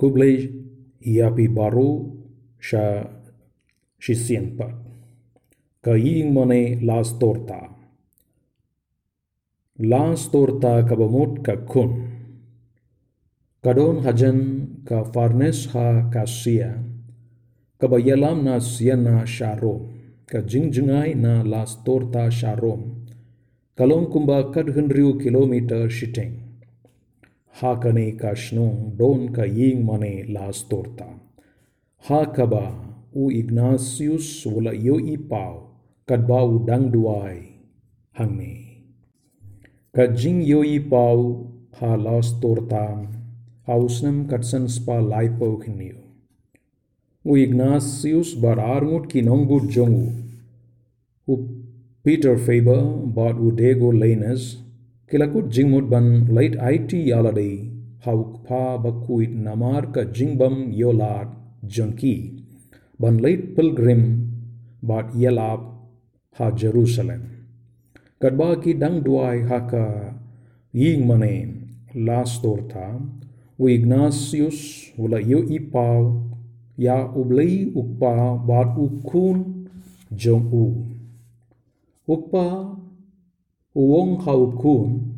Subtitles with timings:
[0.00, 0.48] kublai
[1.04, 2.08] iapi baru
[2.56, 3.04] sha
[4.00, 4.72] shisienpat.
[5.84, 7.60] Ka ying mone las torta.
[9.78, 11.92] Las torta kabamut ka kun.
[13.64, 14.38] Kadon hajan
[14.88, 16.80] ka farnes ha kasia.
[17.80, 19.80] Kabayalam na siana sharom.
[20.24, 23.04] Ka jingjungai na las torta sharom.
[23.76, 26.49] Kalong kumba kadhunriu kilometer shiteng.
[32.08, 32.74] Hakaba
[33.12, 35.70] u Ignatius wala yo ipau
[36.06, 37.38] kadba u dangduai
[38.12, 38.54] hangne.
[39.94, 43.06] Ka jing yo ipau ha las torta
[43.66, 45.98] hausnam katsan spa laipo khniu.
[47.24, 50.08] U Ignatius bar armut ki nongut jongu.
[51.26, 51.34] U
[52.02, 52.82] Peter Faber
[53.16, 54.56] bought Udego Lanes,
[55.10, 57.50] किलकु जिंगमुट बन light IT यालडे
[58.06, 61.32] हाउक फा बक्कु इट नमार का जिंगबम योलाट
[61.76, 62.14] जंकी
[63.00, 64.04] बन light Pilgrim
[64.88, 65.66] बाट यलाप
[66.38, 67.24] हा जरूसलम
[68.22, 69.86] कडबा की डंग डुआई हा का
[70.74, 71.34] यिंग मने
[72.06, 72.86] लास्ट तोर था
[73.58, 74.60] वो इग्नासियस
[74.98, 76.04] वाला यो इपाव
[76.78, 78.14] या उबलई उपा
[78.46, 79.42] बाट उखून
[80.24, 80.68] जंग उ
[82.08, 82.46] उपा
[83.74, 85.14] uong haukun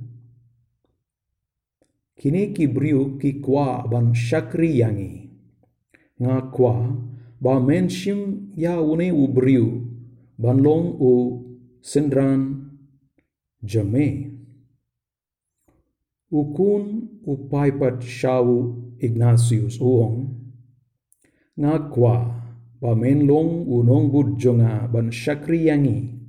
[2.21, 5.31] kini ki briu ki kwa ban shakri yangi.
[6.23, 6.77] Nga kwa
[7.41, 9.83] ba menshim ya une u briu
[10.39, 11.13] ban long u
[11.81, 12.71] sindran
[13.65, 14.31] jame.
[16.31, 20.31] Ukun upaipat shau Ignatius uong.
[21.59, 22.17] Nga kwa
[22.79, 26.22] ba menlong unong bud jonga ban shakri yangi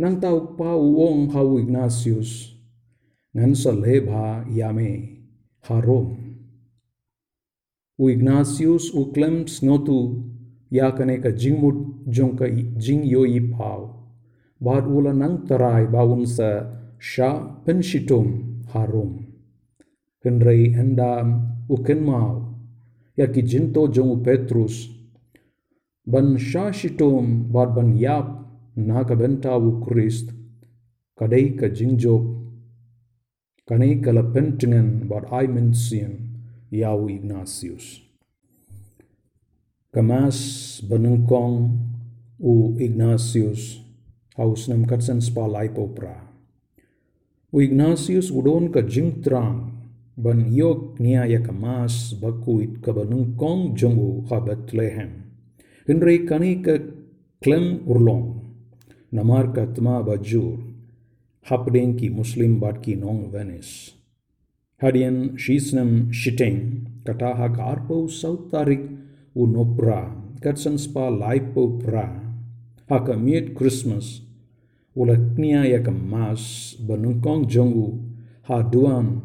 [0.00, 2.56] nang tau pa uong hau Ignatius
[3.36, 5.20] ngan sa lebha yame
[5.68, 6.16] harom
[8.00, 10.24] u Ignatius u Clems ngotu
[10.72, 12.48] ya kane ka jingmut jong ka
[12.80, 14.08] jing yo i pau
[14.56, 18.26] bad ula nang tarai bawun sa sha penshitum
[18.72, 19.28] harom
[20.24, 22.56] henrei endam u kenmau
[23.12, 24.88] ya ki jinto jong u Petrus
[26.08, 28.41] ban sha shitum bad ban yap
[52.16, 55.28] bakuit ka benengkong jongu ha Bethlehem
[55.86, 56.80] Henry kani ka
[57.44, 58.51] klem urlong
[59.14, 60.84] नमार कत्मा बजूर
[61.50, 63.92] हपडेंग की मुस्लिम बाटकी नोंग Venice.
[64.82, 69.06] हरियन शीसनम शिटेंग, कटाहा कारपो सौतारिक
[69.36, 70.00] उ नोप्रा
[70.44, 72.06] कटसंस्पा lipo प्रा।
[72.92, 74.26] हक met Christmas
[74.96, 78.14] उलक्निया यक मास बनुकोंग जोंगु,
[78.48, 79.22] हा डुआम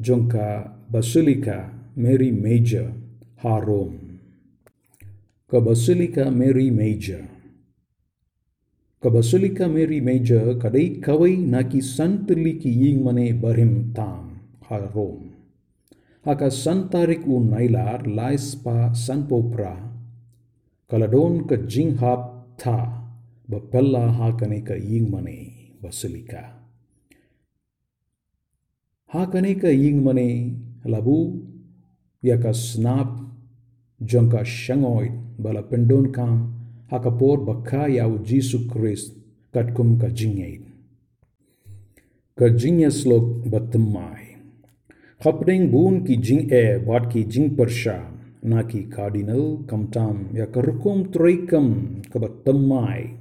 [0.00, 0.48] जोंका
[0.92, 2.92] बसुलिका, मेरी major,
[3.38, 3.94] हा रोम।
[5.50, 7.39] क बसुलिका, मेरी मेजर।
[9.02, 14.26] कबसलिका मेरी मेजर कदई कवई ना कि संत की यिंग मने बरिम ताम
[14.70, 15.28] हा रोम
[16.24, 19.70] हा संतारिक उ नाइलार लाइस पा संपोप्रा
[20.90, 22.26] कलडोन क जिंग हाप
[22.60, 22.76] था
[23.50, 25.38] ब पल्ला हा कने का यिंग मने
[25.84, 26.44] बसलिका
[29.10, 30.28] हा कने का यिंग मने
[30.86, 31.18] लबू
[32.22, 33.16] या का स्नाप
[34.00, 35.08] जंका शंगोइ
[35.44, 36.38] बला पिंडोन काम
[36.90, 39.14] hakapor bakaya u Jisu Christ
[39.54, 40.58] katkum ka jingay.
[42.34, 44.42] Ka jingyas lok batamay.
[45.22, 48.10] Kapdeng bun ki jing e bat ki jing persha
[48.42, 53.20] na ki cardinal kamtam ya karukum troikam ka batamay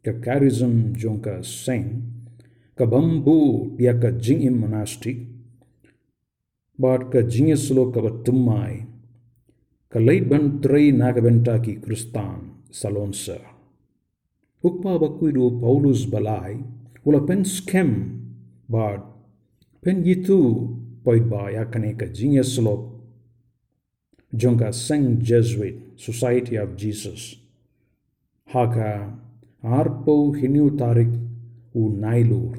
[0.00, 2.08] ka charism jong ka seng
[2.72, 5.28] ka bambu ya ka jing im monastic
[6.80, 8.88] bat ka jingyas lok ka batamay
[9.92, 13.38] ka late ban trei na ka benta ki kristan Salonsa.
[14.64, 16.64] Ukpa bakuidu Paulus balai,
[17.04, 17.90] ula pen skem,
[18.68, 19.02] bad,
[19.82, 20.74] pen yitu
[21.04, 22.82] poit ba yakane ka genius slop,
[24.34, 27.36] jonga Saint Jesuit Society of Jesus.
[28.46, 29.12] Haka
[29.62, 31.12] arpo hiniu tarik
[31.74, 32.58] u nailur,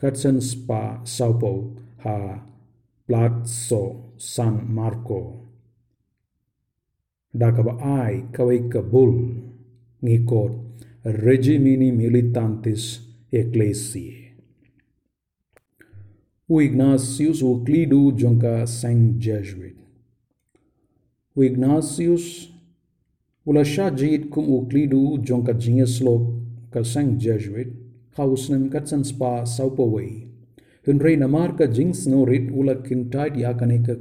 [0.00, 2.40] katsen spa saupo ha
[3.06, 5.49] Platso San Marco
[7.34, 9.12] dakaba ai kawai kabul
[10.02, 10.52] ngikot
[11.04, 13.00] regimini militantis
[13.32, 14.32] ecclesiae.
[16.48, 19.80] U Ignatius u clidu jonka Saint Jesuit.
[21.36, 22.50] u Ignatius
[23.44, 26.22] ula sha jit kum u klidu jong ka jingeslok
[26.70, 27.70] ka sang Jesuit
[28.16, 30.26] hausnem katsan spa saupaway
[30.86, 33.94] Henry namar ka jing snorit ula kintait yakane ka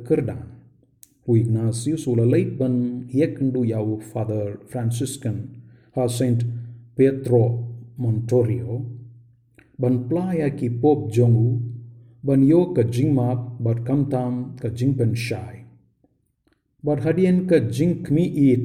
[1.30, 5.38] u Ignatius ula late ban yekendu yau Father Franciscan
[5.96, 6.42] ha Saint
[6.98, 7.44] Pietro
[7.98, 8.82] Montorio
[9.78, 11.62] ban playa ki pop jongu
[12.24, 15.56] ban yo ka jingmap bat kamtam ka jingpen shai
[16.84, 18.64] bat hadien ka jing kmi it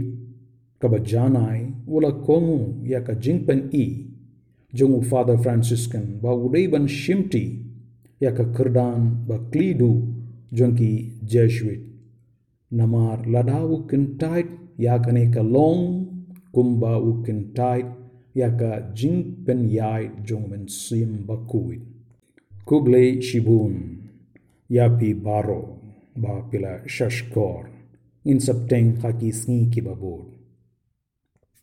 [0.80, 2.60] ka bajanai ula kongu
[2.92, 3.86] ya ka jingpen i
[4.76, 7.44] jongu Father Franciscan ba udai ban shimti
[8.24, 9.92] ya ka kerdan ba klidu
[10.52, 10.92] jongki
[11.32, 11.93] Jesuit
[12.80, 13.58] नमार लडा
[14.20, 16.04] टाइट या कने का लोंग
[16.54, 17.92] कुंबा उकिन टाइट
[18.36, 21.76] या का जिंग पेन याई जोंग में सिम बकुई
[22.68, 23.76] कुगले शिबून
[24.70, 25.60] या पी बारो
[26.18, 27.72] बा पिला शशकोर
[28.24, 30.33] इन सब टेंग खाकी स्नी की बबोड